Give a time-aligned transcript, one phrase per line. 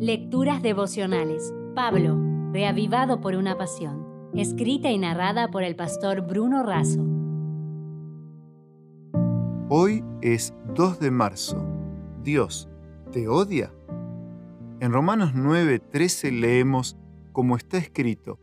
[0.00, 1.52] Lecturas devocionales.
[1.74, 2.16] Pablo,
[2.52, 4.06] reavivado por una pasión.
[4.32, 7.04] Escrita y narrada por el pastor Bruno Razo.
[9.68, 11.60] Hoy es 2 de marzo.
[12.22, 12.68] Dios,
[13.10, 13.74] ¿te odia?
[14.78, 16.96] En Romanos 9:13 leemos,
[17.32, 18.38] como está escrito,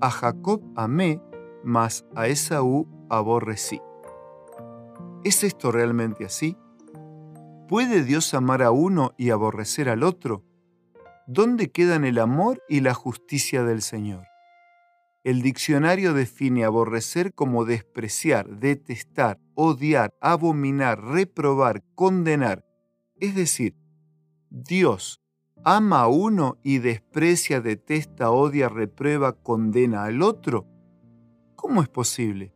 [0.00, 1.20] a Jacob amé,
[1.62, 3.78] mas a Esaú aborrecí.
[5.22, 6.56] ¿Es esto realmente así?
[7.68, 10.44] ¿Puede Dios amar a uno y aborrecer al otro?
[11.26, 14.26] ¿Dónde quedan el amor y la justicia del Señor?
[15.24, 22.64] El diccionario define aborrecer como despreciar, detestar, odiar, abominar, reprobar, condenar.
[23.16, 23.74] Es decir,
[24.50, 25.22] Dios
[25.64, 30.66] ama a uno y desprecia, detesta, odia, reprueba, condena al otro.
[31.56, 32.52] ¿Cómo es posible?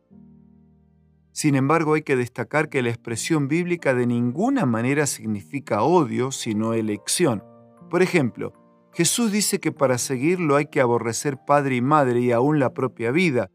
[1.31, 6.73] Sin embargo, hay que destacar que la expresión bíblica de ninguna manera significa odio, sino
[6.73, 7.43] elección.
[7.89, 8.53] Por ejemplo,
[8.99, 13.11] Jesús dice que para seguirlo hay que aborrecer padre y madre y aún la propia
[13.11, 13.49] vida.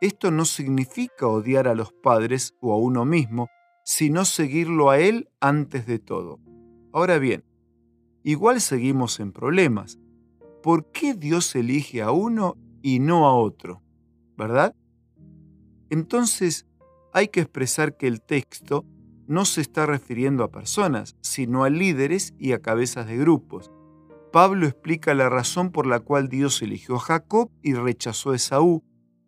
[0.00, 3.46] Esto no significa odiar a los padres o a uno mismo,
[3.84, 6.40] sino seguirlo a Él antes de todo.
[6.92, 7.44] Ahora bien,
[8.24, 10.00] igual seguimos en problemas.
[10.64, 13.84] ¿Por qué Dios elige a uno y no a otro?
[14.36, 14.74] ¿Verdad?
[15.90, 16.66] Entonces,
[17.12, 18.84] hay que expresar que el texto
[19.28, 23.70] no se está refiriendo a personas, sino a líderes y a cabezas de grupos.
[24.30, 28.84] Pablo explica la razón por la cual Dios eligió a Jacob y rechazó a Esaú,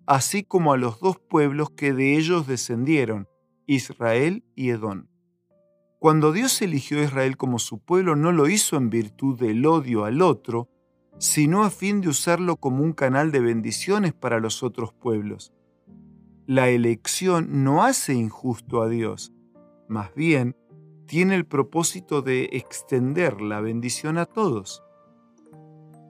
[0.06, 3.28] así como a los dos pueblos que de ellos descendieron,
[3.66, 5.08] Israel y Edón.
[5.98, 10.04] Cuando Dios eligió a Israel como su pueblo, no lo hizo en virtud del odio
[10.04, 10.68] al otro,
[11.18, 15.52] sino a fin de usarlo como un canal de bendiciones para los otros pueblos.
[16.46, 19.32] La elección no hace injusto a Dios,
[19.88, 20.56] más bien
[21.06, 24.82] tiene el propósito de extender la bendición a todos.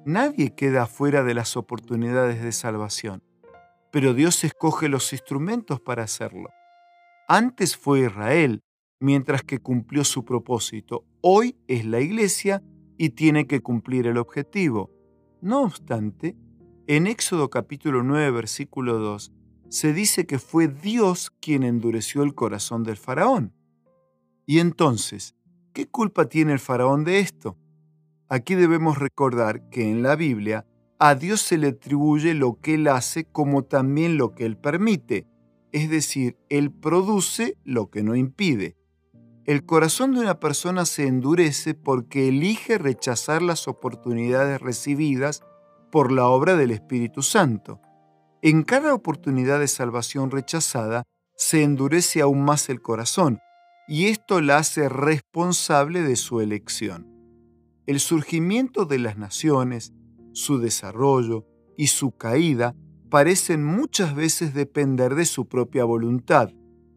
[0.06, 3.22] Nadie queda fuera de las oportunidades de salvación,
[3.92, 6.48] pero Dios escoge los instrumentos para hacerlo.
[7.28, 8.62] Antes fue Israel,
[8.98, 11.04] mientras que cumplió su propósito.
[11.20, 12.62] Hoy es la iglesia
[12.96, 14.90] y tiene que cumplir el objetivo.
[15.42, 16.34] No obstante,
[16.86, 19.32] en Éxodo capítulo 9, versículo 2,
[19.68, 23.54] se dice que fue Dios quien endureció el corazón del faraón.
[24.46, 25.36] Y entonces,
[25.74, 27.56] ¿qué culpa tiene el faraón de esto?
[28.32, 30.64] Aquí debemos recordar que en la Biblia
[31.00, 35.26] a Dios se le atribuye lo que Él hace como también lo que Él permite,
[35.72, 38.76] es decir, Él produce lo que no impide.
[39.46, 45.42] El corazón de una persona se endurece porque elige rechazar las oportunidades recibidas
[45.90, 47.80] por la obra del Espíritu Santo.
[48.42, 51.02] En cada oportunidad de salvación rechazada,
[51.34, 53.40] se endurece aún más el corazón,
[53.88, 57.19] y esto la hace responsable de su elección
[57.90, 59.92] el surgimiento de las naciones,
[60.32, 61.44] su desarrollo
[61.76, 62.76] y su caída
[63.10, 66.50] parecen muchas veces depender de su propia voluntad,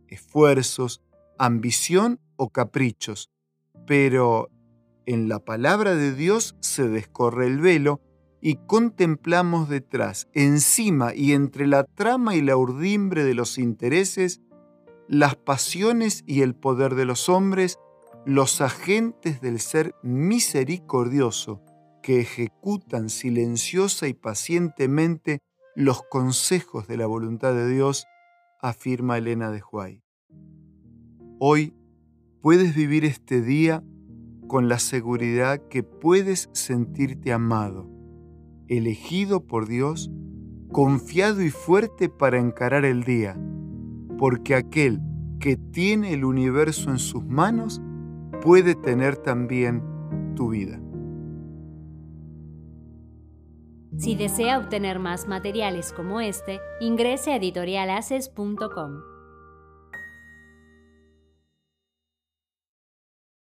[0.08, 1.02] esfuerzos,
[1.40, 3.32] ambición o caprichos.
[3.88, 4.52] Pero
[5.08, 8.00] en la palabra de Dios se descorre el velo
[8.40, 14.42] y contemplamos detrás, encima y entre la trama y la urdimbre de los intereses,
[15.08, 17.80] las pasiones y el poder de los hombres
[18.26, 21.62] los agentes del ser misericordioso
[22.02, 25.42] que ejecutan silenciosa y pacientemente
[25.76, 28.06] los consejos de la voluntad de Dios,
[28.62, 30.04] afirma Elena de Huay.
[31.40, 31.74] Hoy
[32.42, 33.84] puedes vivir este día
[34.48, 37.90] con la seguridad que puedes sentirte amado,
[38.68, 40.12] elegido por Dios,
[40.72, 43.38] confiado y fuerte para encarar el día,
[44.18, 45.02] porque aquel
[45.40, 47.82] que tiene el universo en sus manos
[48.44, 49.82] puede tener también
[50.36, 50.78] tu vida.
[53.98, 59.13] Si desea obtener más materiales como este, ingrese a editorialaces.com.